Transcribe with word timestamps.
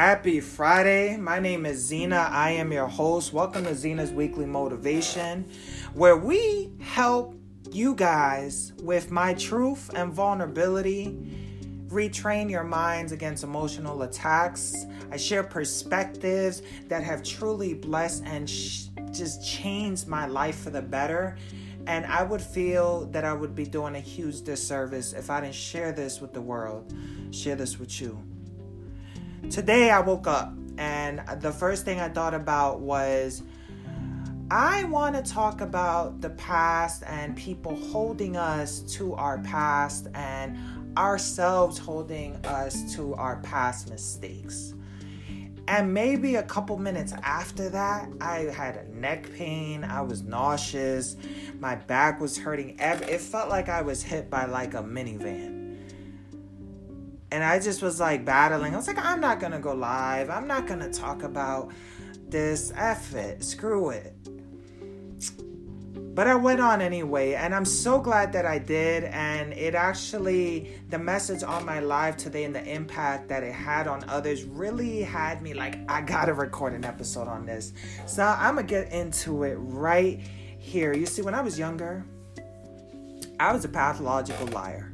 Happy 0.00 0.40
Friday. 0.40 1.18
My 1.18 1.38
name 1.38 1.66
is 1.66 1.76
Zena. 1.76 2.30
I 2.30 2.52
am 2.52 2.72
your 2.72 2.86
host. 2.86 3.34
Welcome 3.34 3.64
to 3.64 3.74
Zena's 3.74 4.10
Weekly 4.10 4.46
Motivation, 4.46 5.46
where 5.92 6.16
we 6.16 6.70
help 6.80 7.38
you 7.70 7.94
guys 7.94 8.72
with 8.80 9.10
my 9.10 9.34
truth 9.34 9.90
and 9.94 10.10
vulnerability 10.10 11.18
retrain 11.88 12.48
your 12.48 12.64
minds 12.64 13.12
against 13.12 13.44
emotional 13.44 14.00
attacks. 14.00 14.86
I 15.10 15.18
share 15.18 15.42
perspectives 15.42 16.62
that 16.88 17.02
have 17.02 17.22
truly 17.22 17.74
blessed 17.74 18.22
and 18.24 18.48
sh- 18.48 18.86
just 19.12 19.46
changed 19.46 20.08
my 20.08 20.24
life 20.24 20.60
for 20.60 20.70
the 20.70 20.80
better. 20.80 21.36
And 21.86 22.06
I 22.06 22.22
would 22.22 22.40
feel 22.40 23.04
that 23.08 23.26
I 23.26 23.34
would 23.34 23.54
be 23.54 23.66
doing 23.66 23.96
a 23.96 24.00
huge 24.00 24.40
disservice 24.40 25.12
if 25.12 25.28
I 25.28 25.42
didn't 25.42 25.56
share 25.56 25.92
this 25.92 26.22
with 26.22 26.32
the 26.32 26.40
world, 26.40 26.90
share 27.32 27.54
this 27.54 27.78
with 27.78 28.00
you. 28.00 28.18
Today 29.48 29.90
I 29.90 30.00
woke 30.00 30.26
up 30.26 30.52
and 30.78 31.22
the 31.40 31.50
first 31.50 31.84
thing 31.84 31.98
I 31.98 32.08
thought 32.08 32.34
about 32.34 32.80
was 32.80 33.42
I 34.50 34.84
want 34.84 35.16
to 35.16 35.22
talk 35.22 35.60
about 35.60 36.20
the 36.20 36.30
past 36.30 37.02
and 37.06 37.36
people 37.36 37.74
holding 37.74 38.36
us 38.36 38.80
to 38.94 39.14
our 39.14 39.38
past 39.38 40.08
and 40.14 40.58
ourselves 40.96 41.78
holding 41.78 42.34
us 42.46 42.94
to 42.94 43.14
our 43.14 43.36
past 43.40 43.90
mistakes. 43.90 44.74
And 45.68 45.94
maybe 45.94 46.34
a 46.36 46.42
couple 46.42 46.78
minutes 46.78 47.12
after 47.22 47.68
that, 47.68 48.08
I 48.20 48.38
had 48.52 48.76
a 48.76 48.88
neck 48.88 49.32
pain. 49.34 49.84
I 49.84 50.00
was 50.00 50.22
nauseous. 50.22 51.16
My 51.60 51.76
back 51.76 52.20
was 52.20 52.36
hurting. 52.36 52.76
It 52.80 53.20
felt 53.20 53.48
like 53.48 53.68
I 53.68 53.82
was 53.82 54.02
hit 54.02 54.30
by 54.30 54.46
like 54.46 54.74
a 54.74 54.82
minivan. 54.82 55.59
And 57.32 57.44
I 57.44 57.60
just 57.60 57.82
was 57.82 58.00
like 58.00 58.24
battling. 58.24 58.74
I 58.74 58.76
was 58.76 58.86
like, 58.86 58.98
I'm 58.98 59.20
not 59.20 59.38
to 59.52 59.58
go 59.58 59.72
live. 59.72 60.30
I'm 60.30 60.46
not 60.46 60.66
to 60.80 60.90
talk 60.90 61.22
about 61.22 61.70
this. 62.28 62.72
F 62.74 63.14
it. 63.14 63.44
Screw 63.44 63.90
it. 63.90 64.14
But 66.12 66.26
I 66.26 66.34
went 66.34 66.60
on 66.60 66.82
anyway, 66.82 67.34
and 67.34 67.54
I'm 67.54 67.64
so 67.64 68.00
glad 68.00 68.32
that 68.32 68.44
I 68.44 68.58
did. 68.58 69.04
And 69.04 69.52
it 69.52 69.76
actually, 69.76 70.76
the 70.88 70.98
message 70.98 71.44
on 71.44 71.64
my 71.64 71.78
live 71.78 72.16
today 72.16 72.44
and 72.44 72.54
the 72.54 72.64
impact 72.64 73.28
that 73.28 73.44
it 73.44 73.54
had 73.54 73.86
on 73.86 74.04
others 74.08 74.42
really 74.42 75.02
had 75.02 75.40
me 75.40 75.54
like, 75.54 75.78
I 75.88 76.00
gotta 76.02 76.34
record 76.34 76.74
an 76.74 76.84
episode 76.84 77.28
on 77.28 77.46
this. 77.46 77.72
So 78.06 78.24
I'm 78.24 78.56
gonna 78.56 78.66
get 78.66 78.92
into 78.92 79.44
it 79.44 79.54
right 79.54 80.20
here. 80.58 80.92
You 80.92 81.06
see, 81.06 81.22
when 81.22 81.34
I 81.34 81.42
was 81.42 81.58
younger, 81.58 82.04
I 83.38 83.52
was 83.52 83.64
a 83.64 83.68
pathological 83.68 84.48
liar. 84.48 84.92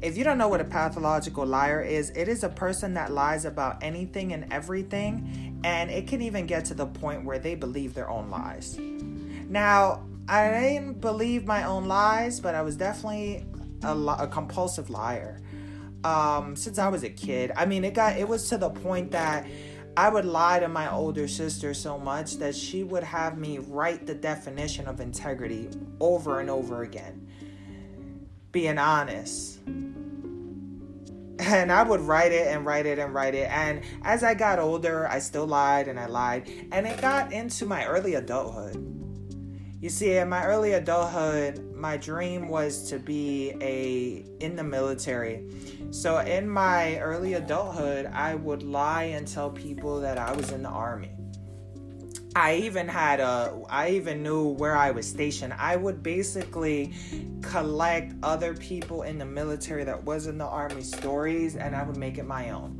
If 0.00 0.16
you 0.16 0.22
don't 0.22 0.38
know 0.38 0.48
what 0.48 0.60
a 0.60 0.64
pathological 0.64 1.44
liar 1.44 1.80
is, 1.80 2.10
it 2.10 2.28
is 2.28 2.44
a 2.44 2.48
person 2.48 2.94
that 2.94 3.12
lies 3.12 3.44
about 3.44 3.82
anything 3.82 4.32
and 4.32 4.52
everything, 4.52 5.60
and 5.64 5.90
it 5.90 6.06
can 6.06 6.22
even 6.22 6.46
get 6.46 6.64
to 6.66 6.74
the 6.74 6.86
point 6.86 7.24
where 7.24 7.38
they 7.38 7.56
believe 7.56 7.94
their 7.94 8.08
own 8.08 8.30
lies. 8.30 8.78
Now, 8.78 10.04
I 10.28 10.50
didn't 10.50 11.00
believe 11.00 11.46
my 11.46 11.64
own 11.64 11.86
lies, 11.86 12.38
but 12.38 12.54
I 12.54 12.62
was 12.62 12.76
definitely 12.76 13.44
a, 13.82 13.96
a 13.96 14.28
compulsive 14.28 14.90
liar 14.90 15.40
um, 16.04 16.54
since 16.54 16.78
I 16.78 16.88
was 16.88 17.02
a 17.02 17.10
kid. 17.10 17.52
I 17.56 17.66
mean, 17.66 17.84
it 17.84 17.94
got 17.94 18.16
it 18.16 18.28
was 18.28 18.48
to 18.50 18.58
the 18.58 18.70
point 18.70 19.10
that 19.12 19.46
I 19.96 20.08
would 20.08 20.24
lie 20.24 20.60
to 20.60 20.68
my 20.68 20.92
older 20.92 21.26
sister 21.26 21.74
so 21.74 21.98
much 21.98 22.36
that 22.36 22.54
she 22.54 22.84
would 22.84 23.02
have 23.02 23.36
me 23.36 23.58
write 23.58 24.06
the 24.06 24.14
definition 24.14 24.86
of 24.86 25.00
integrity 25.00 25.68
over 25.98 26.40
and 26.40 26.50
over 26.50 26.82
again. 26.82 27.26
Being 28.52 28.78
honest. 28.78 29.58
And 31.48 31.72
I 31.72 31.82
would 31.82 32.00
write 32.00 32.32
it 32.32 32.46
and 32.48 32.64
write 32.66 32.86
it 32.86 32.98
and 32.98 33.14
write 33.14 33.34
it. 33.34 33.48
And 33.50 33.82
as 34.02 34.22
I 34.22 34.34
got 34.34 34.58
older, 34.58 35.08
I 35.08 35.18
still 35.18 35.46
lied 35.46 35.88
and 35.88 35.98
I 35.98 36.06
lied. 36.06 36.48
And 36.72 36.86
it 36.86 37.00
got 37.00 37.32
into 37.32 37.64
my 37.66 37.86
early 37.86 38.14
adulthood 38.14 38.98
you 39.80 39.90
see, 39.90 40.16
in 40.16 40.28
my 40.28 40.44
early 40.44 40.72
adulthood, 40.72 41.72
my 41.72 41.96
dream 41.96 42.48
was 42.48 42.90
to 42.90 42.98
be 42.98 43.54
a 43.60 44.24
in 44.44 44.56
the 44.56 44.64
military. 44.64 45.44
So 45.92 46.18
in 46.18 46.48
my 46.48 46.98
early 46.98 47.34
adulthood, 47.34 48.06
I 48.06 48.34
would 48.34 48.64
lie 48.64 49.04
and 49.04 49.24
tell 49.26 49.50
people 49.50 50.00
that 50.00 50.18
I 50.18 50.32
was 50.32 50.50
in 50.50 50.64
the 50.64 50.68
army. 50.68 51.12
I 52.38 52.54
even 52.54 52.86
had 52.86 53.18
a 53.18 53.52
I 53.68 53.90
even 53.90 54.22
knew 54.22 54.50
where 54.50 54.76
I 54.76 54.92
was 54.92 55.08
stationed. 55.08 55.52
I 55.58 55.74
would 55.74 56.04
basically 56.04 56.92
collect 57.42 58.14
other 58.22 58.54
people 58.54 59.02
in 59.02 59.18
the 59.18 59.24
military 59.24 59.82
that 59.82 60.04
was 60.04 60.28
in 60.28 60.38
the 60.38 60.46
army 60.46 60.82
stories 60.82 61.56
and 61.56 61.74
I 61.74 61.82
would 61.82 61.96
make 61.96 62.16
it 62.16 62.26
my 62.26 62.50
own. 62.50 62.78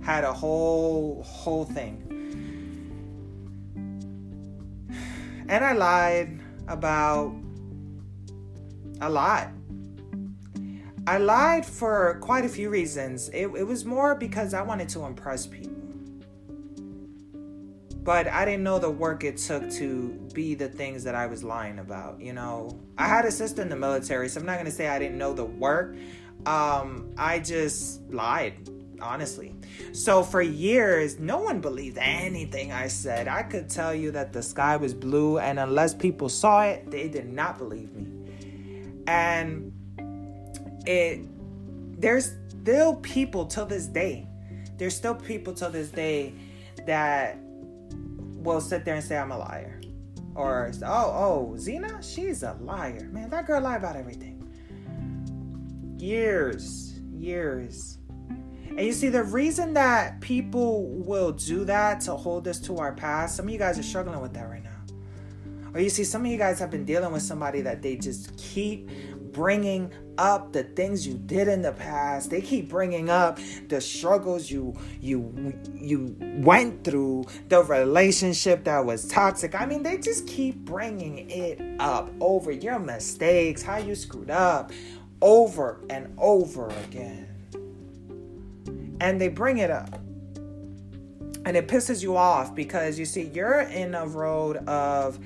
Had 0.00 0.22
a 0.22 0.32
whole 0.32 1.24
whole 1.24 1.64
thing. 1.64 2.06
And 5.48 5.64
I 5.64 5.72
lied 5.72 6.38
about 6.68 7.34
a 9.00 9.10
lot. 9.10 9.48
I 11.08 11.18
lied 11.18 11.66
for 11.66 12.18
quite 12.20 12.44
a 12.44 12.48
few 12.48 12.70
reasons. 12.70 13.28
It, 13.30 13.48
it 13.56 13.66
was 13.66 13.84
more 13.84 14.14
because 14.14 14.54
I 14.54 14.62
wanted 14.62 14.88
to 14.90 15.04
impress 15.04 15.48
people. 15.48 15.89
But 18.02 18.28
I 18.28 18.44
didn't 18.44 18.62
know 18.62 18.78
the 18.78 18.90
work 18.90 19.24
it 19.24 19.36
took 19.36 19.70
to 19.72 20.08
be 20.32 20.54
the 20.54 20.68
things 20.68 21.04
that 21.04 21.14
I 21.14 21.26
was 21.26 21.44
lying 21.44 21.78
about. 21.78 22.20
You 22.20 22.32
know, 22.32 22.80
I 22.96 23.06
had 23.06 23.24
a 23.24 23.30
sister 23.30 23.60
in 23.60 23.68
the 23.68 23.76
military, 23.76 24.28
so 24.28 24.40
I'm 24.40 24.46
not 24.46 24.64
to 24.64 24.70
say 24.70 24.88
I 24.88 24.98
didn't 24.98 25.18
know 25.18 25.34
the 25.34 25.44
work. 25.44 25.96
Um, 26.46 27.12
I 27.18 27.40
just 27.40 28.00
lied 28.10 28.68
honestly. 29.02 29.54
So 29.92 30.22
for 30.22 30.42
years, 30.42 31.18
no 31.18 31.38
one 31.38 31.60
believed 31.60 31.98
anything 31.98 32.72
I 32.72 32.88
said. 32.88 33.28
I 33.28 33.42
could 33.42 33.68
tell 33.68 33.94
you 33.94 34.10
that 34.12 34.32
the 34.32 34.42
sky 34.42 34.76
was 34.76 34.94
blue, 34.94 35.38
and 35.38 35.58
unless 35.58 35.94
people 35.94 36.28
saw 36.28 36.62
it, 36.64 36.90
they 36.90 37.08
did 37.08 37.32
not 37.32 37.58
believe 37.58 37.94
me. 37.94 38.06
And 39.06 39.72
it 40.86 41.20
there's 42.00 42.32
still 42.48 42.96
people 42.96 43.46
till 43.46 43.66
this 43.66 43.86
day. 43.86 44.26
There's 44.78 44.96
still 44.96 45.14
people 45.14 45.52
till 45.52 45.70
this 45.70 45.90
day 45.90 46.34
that 46.86 47.38
will 48.40 48.60
sit 48.60 48.84
there 48.84 48.96
and 48.96 49.04
say 49.04 49.16
I'm 49.16 49.32
a 49.32 49.38
liar. 49.38 49.80
Or 50.34 50.72
oh 50.84 50.86
oh 50.86 51.56
Zena, 51.56 52.02
she's 52.02 52.42
a 52.42 52.56
liar. 52.60 53.08
Man, 53.12 53.30
that 53.30 53.46
girl 53.46 53.60
lied 53.60 53.78
about 53.78 53.96
everything. 53.96 54.36
Years, 55.98 56.98
years 57.12 57.98
and 58.70 58.86
you 58.86 58.92
see, 58.92 59.08
the 59.08 59.24
reason 59.24 59.74
that 59.74 60.20
people 60.20 60.86
will 60.86 61.32
do 61.32 61.64
that 61.64 62.00
to 62.02 62.16
hold 62.16 62.46
us 62.46 62.60
to 62.60 62.78
our 62.78 62.92
past, 62.92 63.36
some 63.36 63.46
of 63.46 63.52
you 63.52 63.58
guys 63.58 63.78
are 63.78 63.82
struggling 63.82 64.20
with 64.20 64.32
that 64.34 64.48
right 64.48 64.62
now. 64.62 64.70
Or 65.74 65.80
you 65.80 65.90
see, 65.90 66.04
some 66.04 66.24
of 66.24 66.30
you 66.30 66.38
guys 66.38 66.58
have 66.60 66.70
been 66.70 66.84
dealing 66.84 67.12
with 67.12 67.22
somebody 67.22 67.60
that 67.62 67.82
they 67.82 67.96
just 67.96 68.36
keep 68.36 68.88
bringing 69.32 69.92
up 70.20 70.52
the 70.52 70.62
things 70.62 71.06
you 71.06 71.14
did 71.14 71.48
in 71.48 71.62
the 71.62 71.72
past. 71.72 72.30
They 72.30 72.40
keep 72.40 72.68
bringing 72.68 73.08
up 73.10 73.38
the 73.68 73.80
struggles 73.80 74.50
you 74.50 74.76
you 75.00 75.54
you 75.74 76.16
went 76.20 76.84
through, 76.84 77.24
the 77.48 77.62
relationship 77.64 78.64
that 78.64 78.84
was 78.84 79.08
toxic. 79.08 79.60
I 79.60 79.66
mean, 79.66 79.82
they 79.82 79.98
just 79.98 80.26
keep 80.26 80.56
bringing 80.58 81.30
it 81.30 81.60
up 81.80 82.10
over 82.20 82.52
your 82.52 82.78
mistakes, 82.78 83.62
how 83.62 83.78
you 83.78 83.94
screwed 83.94 84.30
up, 84.30 84.70
over 85.20 85.80
and 85.90 86.14
over 86.18 86.68
again 86.68 87.30
and 89.00 89.20
they 89.20 89.28
bring 89.28 89.58
it 89.58 89.70
up. 89.70 89.94
And 91.46 91.56
it 91.56 91.68
pisses 91.68 92.02
you 92.02 92.16
off 92.16 92.54
because 92.54 92.98
you 92.98 93.06
see, 93.06 93.22
you're 93.22 93.60
in 93.60 93.94
a 93.94 94.06
road 94.06 94.58
of 94.68 95.18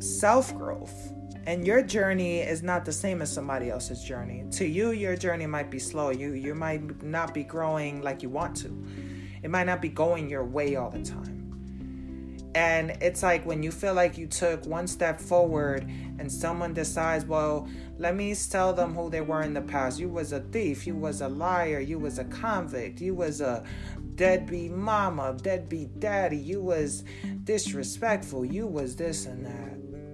self 0.00 0.54
growth, 0.56 1.12
and 1.50 1.66
your 1.66 1.82
journey 1.82 2.38
is 2.38 2.62
not 2.62 2.84
the 2.84 2.92
same 2.92 3.20
as 3.20 3.32
somebody 3.32 3.70
else's 3.70 4.04
journey. 4.04 4.44
To 4.52 4.64
you, 4.64 4.92
your 4.92 5.16
journey 5.16 5.46
might 5.46 5.68
be 5.68 5.80
slow. 5.80 6.10
You 6.10 6.34
you 6.34 6.54
might 6.54 7.02
not 7.02 7.34
be 7.34 7.42
growing 7.42 8.02
like 8.02 8.22
you 8.22 8.28
want 8.28 8.56
to. 8.58 8.68
It 9.42 9.50
might 9.50 9.66
not 9.66 9.82
be 9.82 9.88
going 9.88 10.30
your 10.30 10.44
way 10.44 10.76
all 10.76 10.90
the 10.90 11.02
time. 11.02 12.52
And 12.54 12.90
it's 13.00 13.24
like 13.24 13.44
when 13.44 13.64
you 13.64 13.72
feel 13.72 13.94
like 13.94 14.16
you 14.16 14.28
took 14.28 14.64
one 14.64 14.86
step 14.86 15.20
forward 15.20 15.82
and 16.20 16.30
someone 16.30 16.72
decides, 16.72 17.24
well, 17.24 17.68
let 17.98 18.14
me 18.14 18.32
tell 18.36 18.72
them 18.72 18.94
who 18.94 19.10
they 19.10 19.20
were 19.20 19.42
in 19.42 19.52
the 19.52 19.60
past. 19.60 19.98
You 19.98 20.08
was 20.08 20.30
a 20.32 20.40
thief, 20.40 20.86
you 20.86 20.94
was 20.94 21.20
a 21.20 21.28
liar, 21.28 21.80
you 21.80 21.98
was 21.98 22.20
a 22.20 22.24
convict, 22.26 23.00
you 23.00 23.16
was 23.16 23.40
a 23.40 23.64
deadbeat 24.14 24.70
mama, 24.70 25.36
deadbeat 25.42 25.98
daddy, 25.98 26.36
you 26.36 26.60
was 26.60 27.02
disrespectful, 27.42 28.44
you 28.44 28.68
was 28.68 28.94
this 28.94 29.26
and 29.26 29.44
that. 29.46 30.09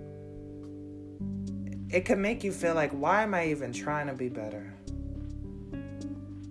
It 1.90 2.04
can 2.04 2.20
make 2.20 2.42
you 2.42 2.52
feel 2.52 2.74
like, 2.74 2.90
why 2.90 3.22
am 3.22 3.34
I 3.34 3.46
even 3.48 3.72
trying 3.72 4.08
to 4.08 4.14
be 4.14 4.28
better? 4.28 4.74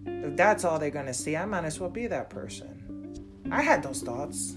If 0.05 0.35
that's 0.35 0.63
all 0.63 0.79
they're 0.79 0.89
gonna 0.89 1.13
see, 1.13 1.35
I 1.35 1.45
might 1.45 1.65
as 1.65 1.79
well 1.79 1.89
be 1.89 2.07
that 2.07 2.29
person. 2.29 3.15
I 3.51 3.61
had 3.61 3.83
those 3.83 4.01
thoughts. 4.01 4.55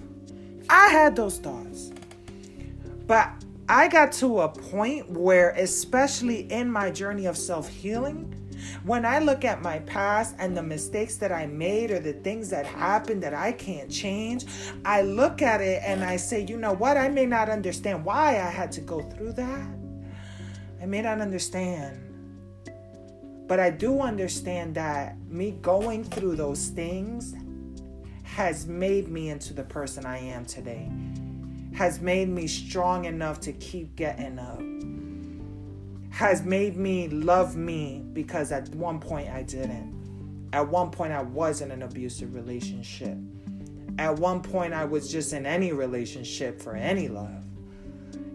I 0.71 0.89
had 0.89 1.17
those 1.17 1.39
thoughts. 1.39 1.91
But 3.07 3.31
I 3.69 3.89
got 3.89 4.13
to 4.13 4.41
a 4.41 4.49
point 4.49 5.11
where, 5.11 5.51
especially 5.51 6.51
in 6.51 6.71
my 6.71 6.91
journey 6.91 7.27
of 7.27 7.37
self 7.37 7.69
healing, 7.69 8.35
When 8.85 9.05
I 9.05 9.19
look 9.21 9.45
at 9.45 9.63
my 9.63 9.79
past 9.81 10.35
and 10.39 10.57
the 10.57 10.63
mistakes 10.63 11.17
that 11.17 11.31
I 11.31 11.47
made 11.47 11.91
or 11.91 12.01
the 12.01 12.15
things 12.15 12.51
that 12.51 12.67
happened 12.67 13.23
that 13.23 13.35
I 13.35 13.53
can't 13.53 13.91
change, 13.91 14.47
I 14.85 15.03
look 15.03 15.43
at 15.43 15.61
it 15.61 15.83
and 15.85 16.05
I 16.05 16.17
say, 16.17 16.45
you 16.45 16.57
know 16.57 16.73
what? 16.73 16.97
I 16.97 17.09
may 17.09 17.27
not 17.27 17.49
understand 17.49 18.05
why 18.05 18.31
I 18.41 18.51
had 18.51 18.73
to 18.73 18.81
go 18.81 19.01
through 19.01 19.35
that. 19.35 19.78
I 20.81 20.87
may 20.87 21.03
not 21.03 21.21
understand. 21.21 22.05
But 23.47 23.61
I 23.61 23.71
do 23.71 24.01
understand 24.01 24.75
that 24.75 25.17
me 25.27 25.53
going 25.63 26.05
through 26.05 26.37
those 26.37 26.69
things 26.69 27.35
has 28.23 28.67
made 28.67 29.09
me 29.09 29.31
into 29.31 29.55
the 29.55 29.65
person 29.65 30.05
I 30.05 30.19
am 30.19 30.45
today, 30.45 30.89
has 31.75 32.01
made 32.01 32.29
me 32.29 32.47
strong 32.47 33.07
enough 33.07 33.41
to 33.41 33.53
keep 33.55 33.97
getting 33.97 34.39
up, 34.39 34.61
has 36.11 36.45
made 36.45 36.77
me 36.77 37.09
love 37.09 37.57
me 37.57 38.05
because 38.13 38.53
at 38.53 38.69
one 38.75 39.01
point 39.01 39.31
I 39.31 39.43
didn't. 39.43 39.97
At 40.53 40.69
one 40.69 40.91
point 40.91 41.13
I 41.13 41.23
was 41.23 41.63
in 41.63 41.71
an 41.71 41.83
abusive 41.83 42.35
relationship. 42.35 43.17
At 43.99 44.17
one 44.17 44.43
point 44.43 44.75
I 44.75 44.85
was 44.85 45.11
just 45.11 45.33
in 45.33 45.47
any 45.47 45.73
relationship 45.73 46.61
for 46.61 46.77
any 46.77 47.09
love. 47.09 47.45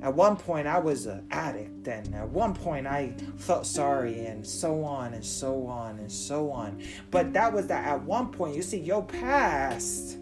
At 0.03 0.13
one 0.13 0.35
point, 0.35 0.67
I 0.67 0.79
was 0.79 1.05
an 1.05 1.25
addict, 1.31 1.87
and 1.87 2.13
at 2.13 2.27
one 2.27 2.53
point, 2.53 2.85
I 2.85 3.13
felt 3.37 3.65
sorry, 3.65 4.25
and 4.25 4.45
so 4.45 4.83
on, 4.83 5.13
and 5.13 5.23
so 5.23 5.65
on, 5.65 5.97
and 5.97 6.11
so 6.11 6.51
on. 6.51 6.83
But 7.09 7.31
that 7.31 7.53
was 7.53 7.67
that 7.67 7.87
at 7.87 8.03
one 8.03 8.29
point, 8.29 8.53
you 8.53 8.63
see, 8.63 8.79
your 8.79 9.01
past 9.01 10.17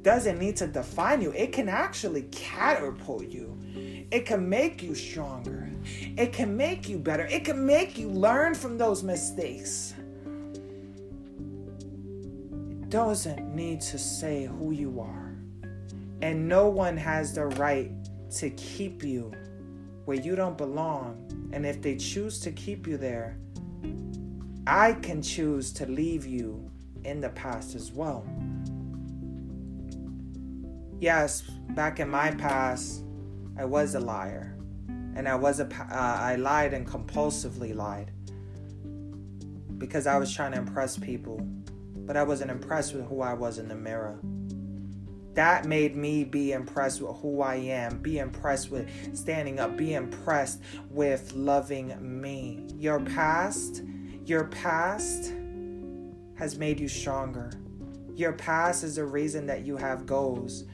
doesn't 0.00 0.38
need 0.38 0.56
to 0.56 0.66
define 0.66 1.20
you, 1.20 1.32
it 1.32 1.52
can 1.52 1.68
actually 1.68 2.22
catapult 2.30 3.28
you. 3.28 3.54
It 4.10 4.24
can 4.24 4.48
make 4.48 4.82
you 4.82 4.94
stronger. 4.94 5.68
It 6.16 6.32
can 6.32 6.56
make 6.56 6.88
you 6.88 6.98
better. 6.98 7.26
It 7.26 7.44
can 7.44 7.66
make 7.66 7.98
you 7.98 8.08
learn 8.08 8.54
from 8.54 8.78
those 8.78 9.02
mistakes. 9.02 9.92
It 12.50 12.88
doesn't 12.88 13.54
need 13.54 13.82
to 13.82 13.98
say 13.98 14.46
who 14.46 14.70
you 14.70 15.00
are. 15.00 15.36
And 16.22 16.48
no 16.48 16.68
one 16.68 16.96
has 16.96 17.34
the 17.34 17.44
right 17.44 17.92
to 18.36 18.50
keep 18.50 19.02
you 19.02 19.32
where 20.04 20.16
you 20.16 20.34
don't 20.34 20.56
belong. 20.56 21.50
And 21.52 21.66
if 21.66 21.82
they 21.82 21.96
choose 21.96 22.40
to 22.40 22.52
keep 22.52 22.86
you 22.86 22.96
there, 22.96 23.38
I 24.66 24.94
can 24.94 25.22
choose 25.22 25.72
to 25.74 25.86
leave 25.86 26.26
you 26.26 26.70
in 27.04 27.20
the 27.20 27.30
past 27.30 27.74
as 27.74 27.92
well. 27.92 28.26
Yes, 31.00 31.42
back 31.70 32.00
in 32.00 32.08
my 32.08 32.32
past, 32.32 33.04
I 33.56 33.64
was 33.64 33.94
a 33.94 34.00
liar. 34.00 34.56
And 35.14 35.28
I 35.28 35.34
was 35.34 35.58
a 35.60 35.66
uh, 35.66 35.86
I 35.90 36.36
lied 36.36 36.74
and 36.74 36.86
compulsively 36.86 37.74
lied 37.74 38.12
because 39.78 40.06
I 40.06 40.16
was 40.16 40.32
trying 40.32 40.52
to 40.52 40.58
impress 40.58 40.96
people, 40.96 41.40
but 42.06 42.16
I 42.16 42.22
wasn't 42.22 42.50
impressed 42.50 42.94
with 42.94 43.06
who 43.06 43.20
I 43.20 43.34
was 43.34 43.58
in 43.58 43.68
the 43.68 43.74
mirror 43.74 44.20
that 45.34 45.66
made 45.66 45.94
me 45.94 46.24
be 46.24 46.52
impressed 46.52 47.00
with 47.00 47.16
who 47.18 47.42
I 47.42 47.56
am, 47.56 47.98
be 47.98 48.18
impressed 48.18 48.70
with 48.70 48.88
standing 49.16 49.60
up, 49.60 49.76
be 49.76 49.94
impressed 49.94 50.60
with 50.90 51.32
loving 51.32 52.20
me. 52.20 52.66
Your 52.76 53.00
past, 53.00 53.82
your 54.24 54.44
past 54.44 55.32
has 56.34 56.58
made 56.58 56.80
you 56.80 56.88
stronger. 56.88 57.52
Your 58.14 58.32
past 58.32 58.82
is 58.82 58.96
the 58.96 59.04
reason 59.04 59.46
that 59.46 59.64
you 59.64 59.76
have 59.76 60.06
goals. 60.06 60.64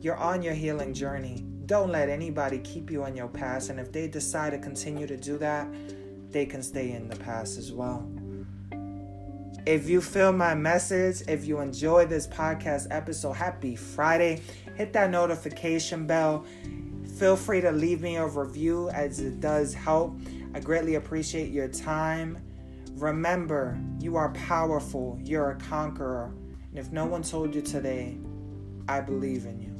You're 0.00 0.16
on 0.16 0.42
your 0.42 0.54
healing 0.54 0.92
journey. 0.92 1.46
Don't 1.64 1.90
let 1.90 2.10
anybody 2.10 2.58
keep 2.58 2.90
you 2.90 3.04
on 3.04 3.16
your 3.16 3.28
past. 3.28 3.70
And 3.70 3.80
if 3.80 3.92
they 3.92 4.08
decide 4.08 4.50
to 4.50 4.58
continue 4.58 5.06
to 5.06 5.16
do 5.16 5.38
that, 5.38 5.66
they 6.30 6.44
can 6.44 6.62
stay 6.62 6.92
in 6.92 7.08
the 7.08 7.16
past 7.16 7.56
as 7.56 7.72
well. 7.72 8.11
If 9.64 9.88
you 9.88 10.00
feel 10.00 10.32
my 10.32 10.56
message, 10.56 11.22
if 11.28 11.46
you 11.46 11.60
enjoy 11.60 12.06
this 12.06 12.26
podcast 12.26 12.88
episode, 12.90 13.34
happy 13.34 13.76
Friday. 13.76 14.42
Hit 14.74 14.92
that 14.94 15.10
notification 15.10 16.04
bell. 16.04 16.44
Feel 17.16 17.36
free 17.36 17.60
to 17.60 17.70
leave 17.70 18.00
me 18.00 18.16
a 18.16 18.26
review 18.26 18.90
as 18.90 19.20
it 19.20 19.38
does 19.38 19.72
help. 19.72 20.18
I 20.52 20.58
greatly 20.58 20.96
appreciate 20.96 21.52
your 21.52 21.68
time. 21.68 22.42
Remember, 22.94 23.78
you 24.00 24.16
are 24.16 24.32
powerful, 24.32 25.16
you're 25.22 25.52
a 25.52 25.56
conqueror. 25.56 26.34
And 26.70 26.78
if 26.78 26.90
no 26.90 27.06
one 27.06 27.22
told 27.22 27.54
you 27.54 27.62
today, 27.62 28.18
I 28.88 29.00
believe 29.00 29.46
in 29.46 29.60
you. 29.60 29.71